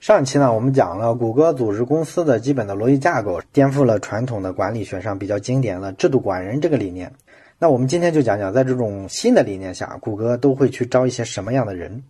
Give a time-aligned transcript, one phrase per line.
[0.00, 7.10] 上期呢，我们讲了谷歌组织公司的基本的逻辑架构，颠覆了传统的管理学上比较经典的制度管人这个理念。
[7.58, 12.02] 那我们今天就讲讲，在这种新的理念下，谷歌都会去招一些什么样的人？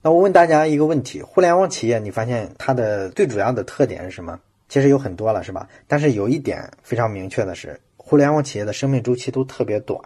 [0.00, 4.38] 那我问大家一个问题：互联网企业，你发现它的最主要的特点是什么？
[4.68, 5.68] 其实有很多了，是吧？
[5.86, 10.00] 但是有一点非常明确的是，互联网企业的生命周期都特别短。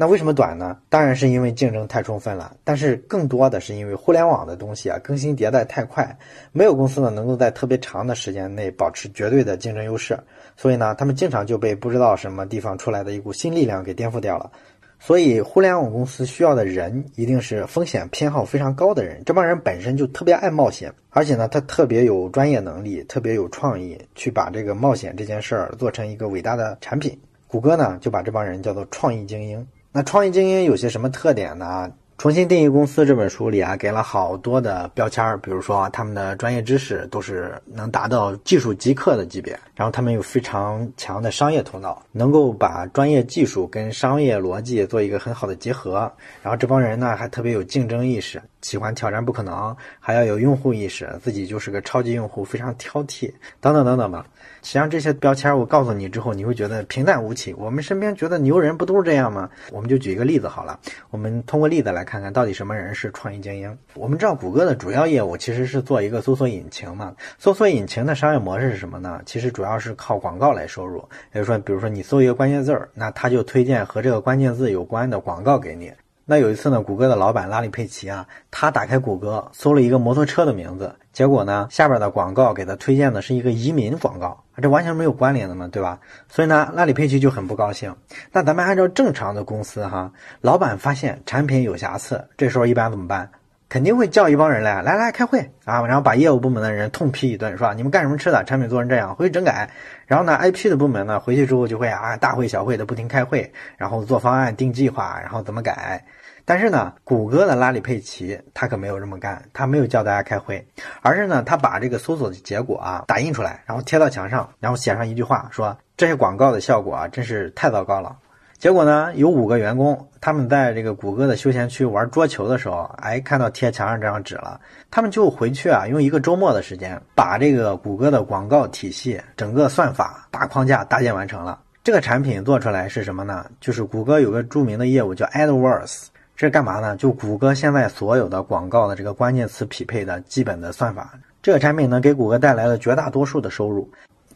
[0.00, 0.78] 那为什么短呢？
[0.88, 6.16] 当然是因为竞争太充分了，但是更多的是因为互联网的东西啊更新迭代太快，
[6.52, 10.16] 没有公司呢能够在特别长的时间内保持绝对的竞争优势，
[10.56, 14.52] 所以呢，他们经常就被不知道什么地方出来的一股新力量给颠覆掉了。
[15.00, 27.18] 所以，互联网公司需要的人一定是风险偏好非常高的人，这帮人本身就特别爱冒险，而且呢，他特别有专业能力，特别有创意，去把这个冒险这件事儿做成一个伟大的产品。
[27.48, 29.66] 谷歌呢，就把这帮人叫做创意精英。
[29.98, 31.90] 那创业精英有些什么特点呢？
[32.18, 46.08] 重新定义公司这本书里啊，给了好多的标签儿，比如说他们的专业知识都是能达到技术极客的级别，然后他们有非常强的商业头脑，能够把专业技术跟商业逻辑做一个很好的结合。
[46.44, 54.26] 然后这帮人呢，还特别有竞争意识，喜欢挑战不可能，还要有用户意识，自己就是个超级用户，非常挑剔，等等等等吧。
[54.62, 57.54] 实际上这些标签我告诉你之后，你会觉得平淡无奇。
[57.54, 59.48] 我们身边觉得牛人不都是这样吗？
[59.70, 60.78] 我们就举一个例子好了，
[61.10, 63.78] 我们通过例子来看看到底什么人是创意精英。
[63.94, 69.22] 我们知道谷歌的主要业务其实是做一个搜索引擎嘛，搜索引擎的商业模式是什么呢？
[69.24, 70.98] 其实主要是靠广告来收入。
[71.32, 75.92] 也就是说，比如说你搜一个关键字儿，那他就推荐和这个关键字有关的广告给你。
[76.30, 85.98] 那有一次呢，谷歌的老板拉里佩奇啊，他打开谷歌搜了一个摩托车的名字，结果呢，下边的广告给他推荐的是一个移民广告，这完全没有关联的嘛，对吧？
[86.28, 87.96] 所以呢，拉里佩奇就很不高兴。
[88.30, 90.12] 那咱们按照正常的公司哈，
[90.42, 93.30] 老板发现产品有瑕疵，这时候一般怎么办？
[93.68, 97.74] 肯定会叫一帮人来，来来开会啊，然后把业务部门的人痛批一顿，是吧？
[97.74, 98.42] 你们干什么吃的？
[98.44, 99.68] 产品做成这样，回去整改。
[100.06, 106.02] 然后呢，IP 的部门呢，回去之后就会啊，大会小会的不停开会，然后做方案、定计划，然后怎么改。
[106.46, 110.66] 但是呢，谷歌的拉里佩奇他可没有这么干，他没有叫大家开会，
[111.02, 118.16] 而是呢，他把这个搜索的结果啊打印出来，然后贴到墙上，然后写上一句话，说这些广告的效果啊真是太糟糕了。
[118.58, 124.60] 结果呢，有五个员工，他们在这个谷歌的休闲区玩桌球的时候，哎，看到贴墙上这张纸了，
[124.90, 131.60] 他们就回去啊，用一个周末的时间，把这个谷歌的广告体系、整个算法大框架搭建完成了。
[131.84, 133.46] 这个产品做出来是什么呢？
[133.60, 136.06] 就是谷歌有个著名的业务叫 AdWords。
[136.34, 136.96] 这是干嘛呢？
[136.96, 143.88] 就谷歌现在所有的广告的这个关键词匹配的基本的算法，这个产品呢给谷歌带来了绝大多数的收入。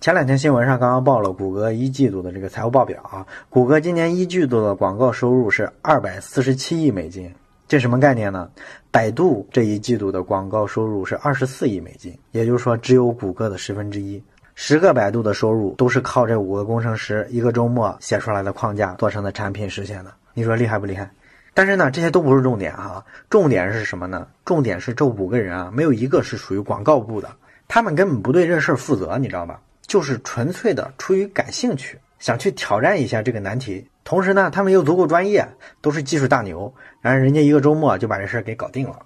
[0.02, 7.32] 前两天新闻上刚刚报了谷歌一季度的这个财务报表啊，谷歌今年一季度的广告收入是二百四十七亿美金，
[7.68, 8.50] 这什么概念呢？
[8.90, 14.20] 百度这一季度的广告收入是二十四亿美金，也就是说只有谷歌的十分之一。
[14.56, 21.08] 十个百度的收入都是靠这五个工程师一个周末写出来的框架做成的产品实现的，你说厉害不厉害？
[21.54, 24.26] 但是呢，这些都不是重点啊，重点是什么呢？
[24.44, 27.28] 重点是这五个人啊，没有一个是属于广告部的，
[27.69, 29.60] 他们根本不对这事儿负责，你知道吧？
[29.92, 33.86] 就是纯粹的出于感兴趣，想去挑战一下这个难题。
[34.04, 35.47] 同时呢，他们又足够专业，
[35.82, 36.72] 都是技术大牛，
[37.03, 39.00] 然后人家一个周末就把这事儿给搞定了。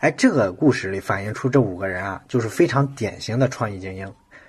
[0.00, 4.04] 哎，这个故事里反映出这五个人啊，就是非常典型的创意精英。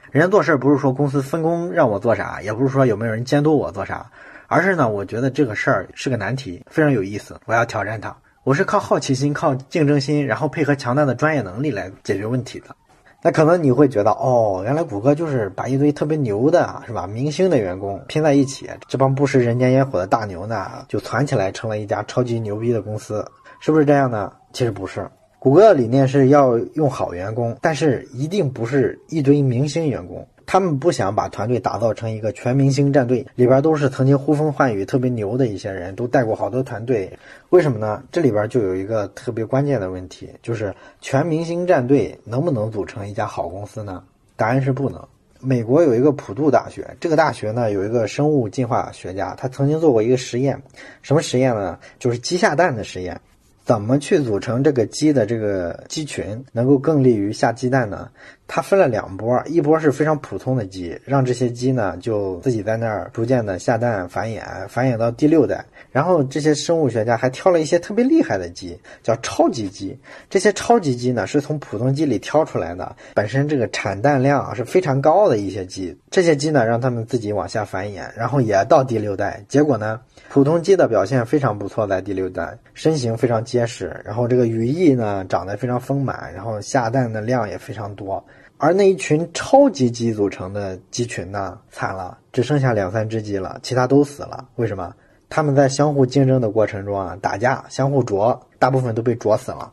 [0.10, 4.10] 人家做事不是说公司分工让我做啥，也不是说有没有人监督我做啥。
[4.48, 8.18] 而是呢，我觉得这个事儿是个难题，非常有意思，我要挑战它。
[8.44, 12.76] 我是靠好奇心、靠竞争心，然后配合强大的专业能力来解决问题的。
[13.24, 17.08] 那可能你会觉得，哦，原来谷歌就是把一堆特别牛的，是吧？
[17.08, 23.26] 明星的员工拼在一起，这帮不食人间烟火的大牛呢，就攒起来成了一家超级牛逼的公司，
[23.62, 24.34] 是不是这样呢？
[24.52, 30.28] 其实不是，谷歌的理念是要用好员工，但是一定不是一堆明星员工。
[30.46, 37.12] 他们不想把团队打造成一个全明星战队，里边都是曾经呼风唤雨、特别牛的一些人，都带过好多团队。
[37.50, 38.04] 为什么呢？
[38.12, 44.04] 这里边就有一个特别关键的问题，就是全明星战队能不能组成一家好公司呢？
[44.36, 45.02] 答案是不能。
[45.40, 50.62] 美国有一个普渡大学，这个大学呢有一个生物进化学家，他曾经做过一个实验，
[51.02, 51.78] 什么实验呢？
[52.00, 53.20] 就是鸡下蛋的实验。
[53.66, 58.10] 怎么去组成这个鸡的这个鸡群，能够更利于下鸡蛋呢？
[58.56, 65.66] 它分了两波，一波是非常普通的鸡，让这些鸡呢就自己在那儿逐渐的下蛋繁衍，繁衍到第六代。
[65.92, 69.98] 然后这些生物学家还挑了一些特别厉害的鸡，叫超级鸡。
[70.30, 75.98] 这些超级鸡呢是从普通鸡里挑出来的，本身这个产蛋量是非常高的一些鸡。
[76.12, 79.44] 这些鸡呢让他们自己往下繁衍，然后也到第六代。
[79.50, 83.44] 结果呢，普通鸡的表现非常不错，在第六代身形非常。
[83.44, 88.24] 结实，然后这个羽翼呢长得非常丰满，然后下蛋的量也非常多。
[88.64, 94.48] 而那一群超级鸡组成的鸡群呢，惨了，只剩下两三只鸡了，其他都死了。
[94.56, 94.96] 为什么？
[95.28, 99.70] 他们在相互竞争的过程中啊，打架，相互啄，大部分都被啄死了。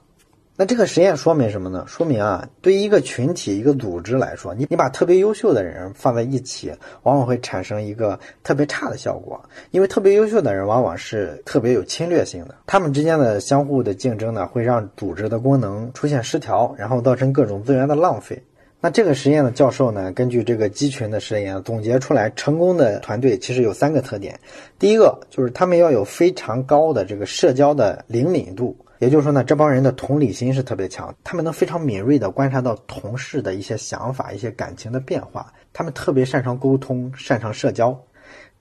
[0.57, 1.85] 那这个实验说明什么呢？
[1.87, 9.41] 说明啊，对于一个群体、一个组织来说，你你把特别优秀的人放在一起，往往会产生一个特别差的效果。
[9.71, 18.43] 因为特别优秀的人往往是特别有侵略性的，他们之间的相互的竞争呢，会让组织的功能出现失调，然后造成各种资源的浪费。
[18.83, 24.41] 那这个实验的教授呢，根据这个鸡群的实验总结出来，成功的团队其实有三个特点。
[24.79, 28.75] 第一个就是他们要有非常高的这个社交的灵敏度。
[28.99, 37.99] 也就是说呢，这帮人的同理心是特别强，他们能非常敏锐地观察到同事的一些想法、一些感情的变化，他们特别擅长沟通、擅长社交。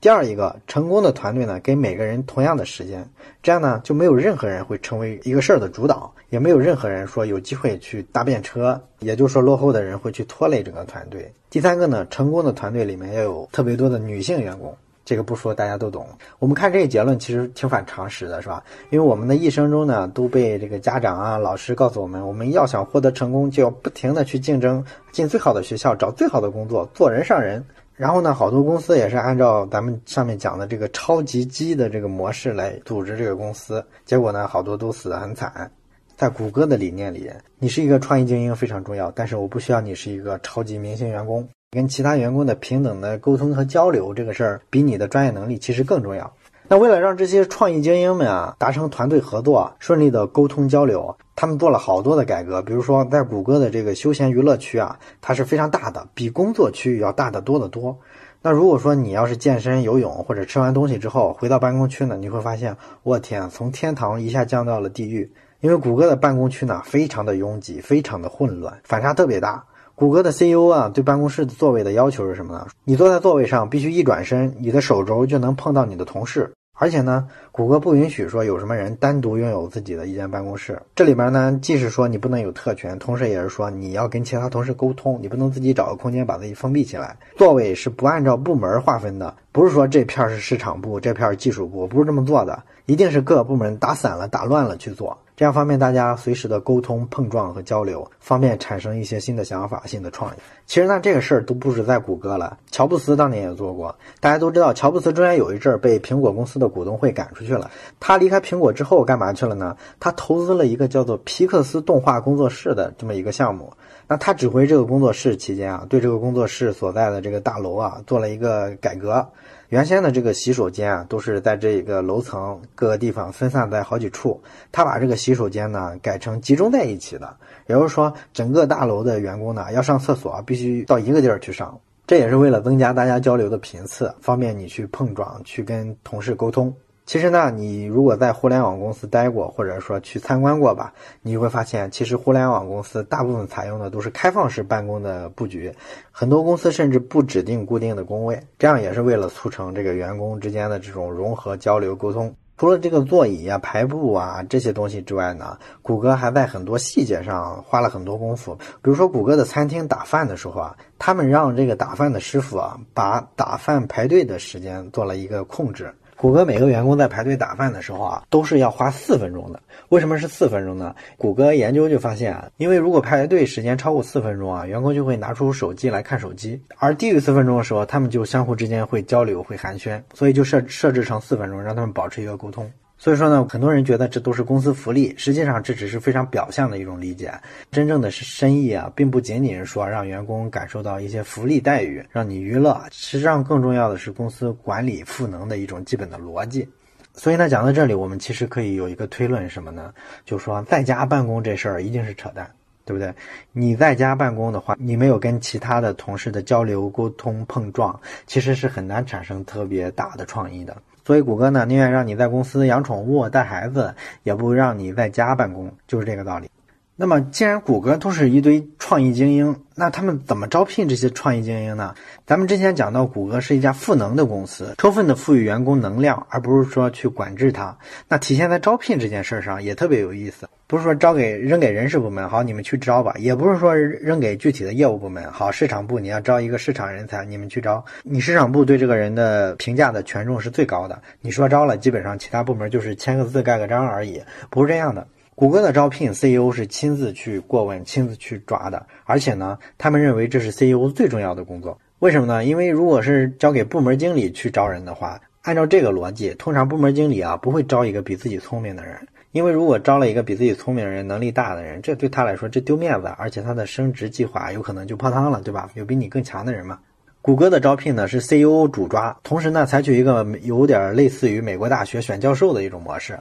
[0.00, 3.06] 第二一个，成功的团队呢，给每个人同样的时间，
[3.42, 11.30] 这样呢，就没有任何人会成为一个事儿的主导，也没有任何人说有机会去搭便车，也就是说，落后的人会去拖累整个团队。
[11.50, 14.74] 第三个呢，成功的团队里面要有特别多的女性员工。
[15.04, 16.06] 这个不说大家都懂。
[16.38, 18.62] 我们看这个结论其实挺反常识的，是吧？
[18.90, 24.82] 因为我们的一生中呢，都被这个家长啊、老师告诉我们，我们要想获得成功，就要不停的去竞争，
[25.12, 27.62] 进最好的学校，找最好的工作，做人上人。
[28.00, 35.70] 然后呢，好多公司也是按照咱们上面讲的这个超级鸡的这个模式来组织这个公司，结果呢，好多都死得很惨。
[36.16, 41.46] 在谷歌的理念里，你是一个创意精英非常重要，但是我不需要你是一个超级明星员工。
[41.70, 46.32] 跟其他员工的平等的沟通和交流，这个事儿比你的专业能力其实更重要。
[46.72, 52.62] 那为了让这些创意精英们啊达成团队合作、顺利的沟通交流，他们做了好多的改革。
[52.62, 57.98] 比如说，在谷歌的这个休闲娱乐区啊，它是非常大的，比工作区域要大得多得多。
[58.40, 65.32] 那如果说你要是健身、游泳或者吃完东西之后回到办公区呢，你会发现，我天，从天堂一下降到了地狱。
[65.58, 69.64] 因为谷歌的办公区呢，非常的拥挤，非常的混乱，反差特别大。
[69.96, 72.68] 谷歌的 CEO 啊，对办公室的座位的要求是什么呢？
[72.84, 76.52] 你坐在座位上，必须一转身，你的手肘就能碰到你的同事。
[76.80, 80.80] 而且呢，谷歌不允许说有什么人单独拥有自己的一间办公室。
[80.94, 87.18] 这里边呢，既是说你不能有特权，同时也是说你要跟其他同事沟通，你不能自己找个空间把自己封闭起来。
[87.36, 95.18] 座位是不按照部门划分的，不是说这片儿是市场部，这片是技术部，不是这么做的，一定是各个部门打散了、打乱了去做。
[95.36, 100.34] 这样方便大家随时的沟通、碰撞和交流，方便产生一些新的想法、新的创意。
[100.66, 103.96] 其实呢，这个事儿都不止在谷歌了，乔布斯当年也做过。
[104.20, 107.70] 大家都知道，乔布斯中间有一阵儿被苹果公司的股东会赶出去了。
[107.98, 109.74] 他离开苹果之后干嘛去了呢？
[109.98, 113.72] 他投资了一个叫做皮克斯动画工作室的这么一个项目。
[114.06, 119.26] 那他指挥这个工作室期间啊，对这个工作室所在的这个大楼啊做了一个改革。
[119.70, 124.40] 原先的这个洗手间啊，都是在这个楼层各个地方分散在好几处。
[124.72, 127.36] 他把这个洗手间呢改成集中在一起的，
[127.68, 131.78] 也就是说，整个大楼的员工呢要上厕所必须到一个地儿去上。
[132.04, 136.74] 这也是为了增加大家交流的频次，方便你去碰撞，去跟同事沟通。
[137.10, 140.92] 其实呢，你如果在互联网公司待过，或者说去参观过吧，
[141.22, 145.74] 你会发现，其实互联网公司大部分采用的都是开放式办公的布局，
[146.12, 152.32] 很多公司甚至不指定固定的工位，这样也是为了促成这个员工之间的这种融合、交流、沟通。
[152.56, 158.54] 除了这个座椅啊、排布啊这些东西之外呢，谷歌还在很多细节上花了很多功夫。
[158.54, 165.92] 比如说，谷歌的餐厅打饭的时候啊，他们让这个打饭的师傅啊，把打饭排队的时间做了一个控制。
[166.20, 169.62] 谷歌每个员工在排队打饭的时候啊，都是要花四分钟的。
[169.88, 170.94] 为什么是四分钟呢？
[171.16, 182.70] 谷歌研究就发现啊，因为如果排队时间超过四分钟啊，员工就会拿出手机来看手机；而低于四分钟的时候，他们就相互之间会交流、会寒暄，所以就设设置成四分钟，让他们保持一个沟通。
[183.02, 187.32] 所以说呢，很多人觉得这都是公司福利，实际上这只是非常表象的一种理解。
[187.70, 192.78] 真正的是深意啊，并不仅仅是说让员工感受到一些福利待遇，让你娱乐。
[192.90, 196.68] 实际上更重要的是公司管理赋能的一种基本的逻辑。
[197.14, 199.94] 所以呢，讲到这里，我们其实可以有一个推论，什么呢？
[200.26, 202.50] 就是说在家办公这事儿一定是扯淡，
[202.84, 203.14] 对不对？
[203.52, 210.76] 你在家办公的话，你没有跟其他的同事的交流、沟通、碰撞，其实是很难产生特别大的创意的。
[211.04, 216.48] 所以，谷歌呢宁愿让你在公司养宠物、带孩子，也不让你在家办公，就是这个道理。
[216.96, 221.94] 那么，既然谷歌都是一堆创意精英，那他们怎么招聘这些创意精英呢？
[222.26, 227.74] 咱们之前讲到，谷歌是一家赋能的公司，充分的赋予员工能量，而不是说去管制他。
[228.06, 230.46] 那体现在招聘这件事上也特别有意思。
[230.70, 237.84] 不是说招给扔给人事部门，好，你们去招吧；也不是说扔给具体的业务部门，好，市场部你要招一个市场人才，你们去招。
[238.04, 245.04] 你市场部对这个人的评价的权重是最高的，你说招了，基本上其他部门就是签个字盖个章而已，不是这样的。
[245.34, 251.76] 谷歌的招聘 CEO 是亲自去过问、亲自去抓的，而且呢，他们认为这是 CEO 最重要的工作。
[251.98, 252.44] 为什么呢？
[252.44, 258.94] 因为如果是交给部门经理去招人的话，按照这个逻辑，通常部门经理啊不会招一个比自己聪明的人。
[259.32, 265.70] 因为如果招了一个比自己聪明人、能力大的人，这对他来说这丢面子，而且他的升职计划有可能就泡汤了，对吧？
[265.74, 266.80] 有比你更强的人嘛。
[267.22, 273.16] 谷歌的招聘呢是 CEO 主抓，同时呢采取一个有点类似于美国大学选教授的一种模式。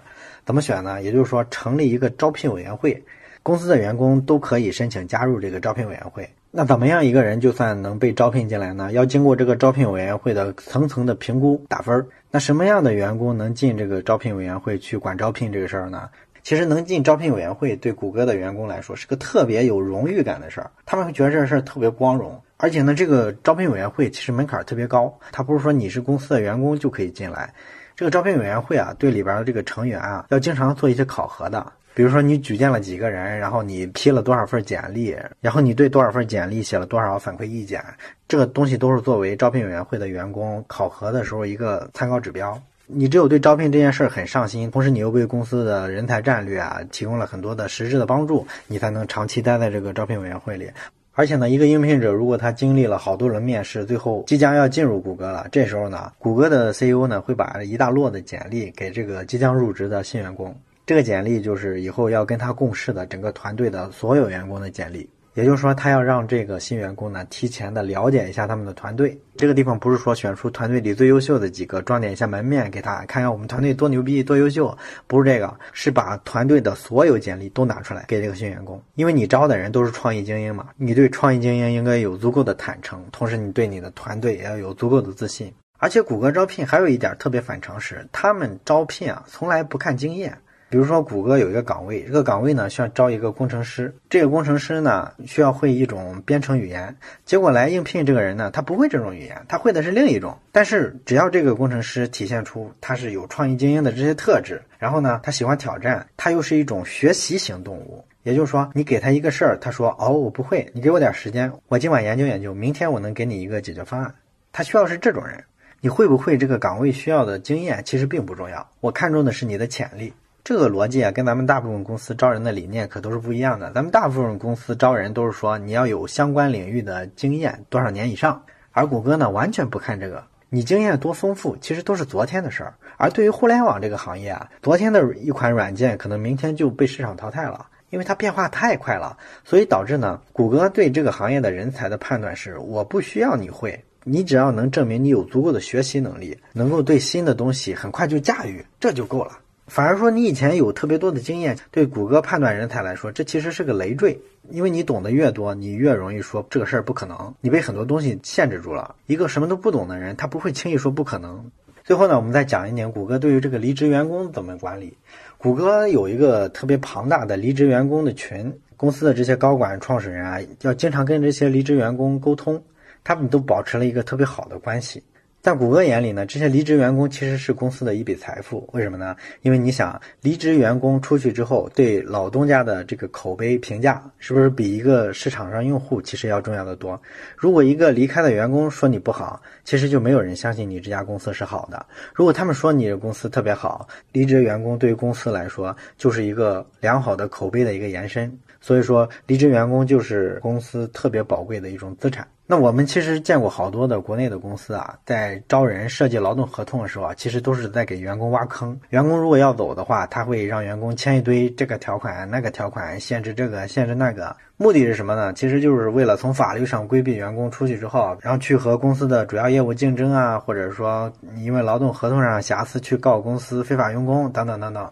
[0.45, 1.03] 怎么选呢？
[1.03, 3.03] 也就是说成立一个招聘委员会，
[3.43, 6.29] 公司的员工都可以申请加入这个招聘委员会。
[6.51, 8.91] 那怎么样一个人就算能被招聘进来呢？
[8.91, 12.07] 要经过这个招聘委员会的层层的评估打分。
[12.31, 16.09] 那什么样的员工能进这个招聘委员会去管招聘这个事儿呢？
[16.41, 22.41] 其实能进招聘委员会，对谷歌的员工来说是个特别有荣誉感的事儿，他们会觉得这事儿特别光荣。
[22.57, 27.53] 而且呢，这个招聘委员会其实门槛特别高，它不是说你是公司的员工就可以进来。
[27.95, 31.73] 这个招聘委员会啊，对里边的这个成员啊，要经常做一些考核的。
[31.99, 37.83] 比如说你举荐了几个人，然后你批了多少份简历，然后你对多少份简历写了多少反馈意见，
[38.25, 42.57] 这个东西都是作为招聘委员会的员工考核的时候一个参考指标。
[42.85, 50.71] 你只有对招聘这件事很上心，同时你又为公司的人才战略啊提供了很多的实质的帮助，你才能长期待在这个招聘委员会里。
[51.11, 60.55] 而且呢，一个应聘者如果他经历了好多轮面试，最后即将要进入谷歌了，这时候呢，谷歌的 CEO 呢会把一大摞的简历给这个即将入职的新员工。
[60.89, 69.15] 这个简历就是以后要跟他共事的整个团队的所有员工的简历，也就是说，他要让这个新员工呢提前的了解一下他们的团队。
[69.37, 78.81] 这个地方不是说选出团队里最优秀的几个装点一下门面给他看看我们团队多牛逼多优秀，不是这个，是把团队的所有简历都拿出来给这个新员工。
[78.95, 85.53] 因为你招的人都是创意精英嘛，你对创意精英应该有足够的坦诚，同时你对你的团队也要有足够的自信。
[85.77, 90.35] 而且谷歌招聘还有一点特别反常识，他们招聘啊从来不看经验。
[90.69, 93.91] 比如说，谷歌有一个岗位，这个岗位呢需要招一个工程师。
[94.07, 96.95] 这个工程师呢需要会一种编程语言。
[97.25, 100.37] 结果来应聘这个人呢，他不会这种语言，他会的是另一种。
[100.51, 108.05] 但是只要这个工程师体现出他是有创意精英的这些特质，然后呢，他喜欢挑战，他又是一种学习型动物。
[108.21, 114.13] 也就是说，你给他一个事儿，他说哦我不会，你给我点时间，我今晚研究研究，明天我能给你一个解决方案。
[114.51, 115.43] 他需要是这种人。
[115.81, 120.13] 你会不会这个岗位需要的经验其实并不重要，我看重的是你的潜力。
[120.49, 123.71] 这个逻辑啊，跟咱们大部分公司招人的理念可都是不一样的。
[123.71, 128.41] 咱们大部分公司招人都是说你要有相关领域的经验多少年以上，
[128.71, 132.73] 而谷歌呢完全不看这个，你经验多丰富其实都是昨天的事儿。
[132.97, 139.15] 而对于互联网这个行业啊，昨天的一款软件可能明天就被市场淘汰了，因为它变化太快了，
[139.45, 149.33] 所以导致呢，谷歌对这个行业的人才的判断是，我不需要你会，你只要能证明你有足够的学习能力，能够对新的东西很快就驾驭，这就够了。
[149.69, 154.19] 反而说你以前有特别多的经验，对谷歌判断人才来说，这其实是个累赘。
[154.49, 158.95] 因为你懂得越多，你越容易说这个事儿不可能，你被很多东西限制住了。
[159.05, 161.51] 一个什么都不懂的人，他不会轻易说不可能。
[161.83, 164.97] 最后呢，我们再讲一点谷歌对于这个离职员工怎么管理。
[165.37, 172.63] 谷歌有一个特别庞大的离职员工的群，公司的这些高管、创始人啊，要经常跟这些离职员工沟通，
[173.03, 175.03] 他们都保持了一个特别好的关系。
[175.41, 178.69] 在谷歌眼里呢，这些离职员工其实是公司的一笔财富。
[178.73, 179.15] 为什么呢？
[179.41, 187.01] 因为你想，离职员工出去之后，对老东家的这个口碑评价，是不是比一个市场上用户其实要重要的多？
[187.37, 191.85] 如果一个离开的员工说你不好，其实就没有人相信你这家公司是好的。
[192.13, 198.37] 如果他们说你的公司特别好，离职员工对于公司来说就是一个良好的口碑的一个延伸。
[198.59, 202.27] 所以说，离职员工就是公司特别宝贵的一种资产。
[202.51, 208.75] 那我们其实见过好多的国内的公司啊，在招人设计劳动合同的时候啊，其实都是在给员工挖坑。
[208.89, 215.31] 员工如果要走的话，他会让员工签一堆这个条款、那个条款，限制这个、限制那个，目的是什么呢？
[215.33, 224.91] 其实就是为了从法律上规避员工出去之后，然后去和公司的主要业务竞争啊，或者说因为劳动合同上瑕疵去告公司非法用工等等等等。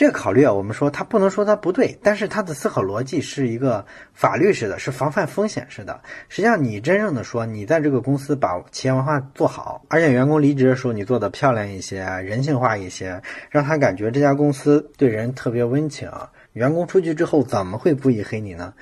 [0.00, 6.00] 这个考虑啊，我们说他不能说他不对，但是他的思考逻辑是一个法律式的，是防范风险式的。
[6.30, 16.10] 实际上，你真正的说，你在这个公司把企业文化做好，而且员工离职的时候你做的漂亮一些、人性化一些，让他感觉这家公司对人特别温情。
[16.54, 18.72] 员工出去之后怎么会故意黑你呢？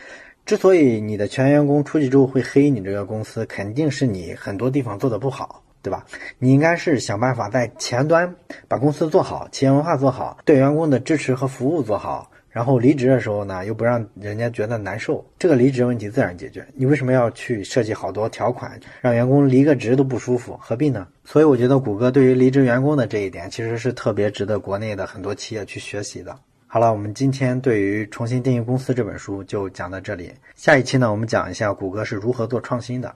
[0.46, 5.64] 之所以你的全员工出去之后会黑你这个公司，肯定是你很多地方做的不好。
[5.88, 6.04] 对吧？
[6.38, 8.36] 你应该是想办法在前端
[8.68, 16.66] 把公司做好，企业文化做好，对员工的支持和服务做好，然后离职的时候呢，又不让人家觉得难受，这个离职问题自然解决。
[16.74, 20.58] 你为什么要去设计好多条款，让员工离个职都不舒服？
[20.60, 21.08] 何必呢？
[21.24, 26.36] 所以我觉得谷歌对于离职员工的这一点，其实是特别值得国内的很多企业去学习的。
[26.66, 30.30] 好了，我们今天对于《重新定义公司》这本书就讲到这里。
[30.54, 33.14] 下一期呢，我们讲一下谷歌是如何做创新的。